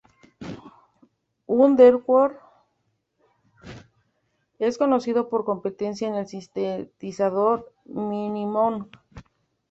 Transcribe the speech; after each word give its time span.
Underwood 1.45 2.31
es 4.57 4.79
conocido 4.79 5.29
por 5.29 5.41
su 5.41 5.45
competencia 5.45 6.07
en 6.07 6.15
el 6.15 6.25
sintetizador 6.25 7.71
Minimoog. 7.85 8.87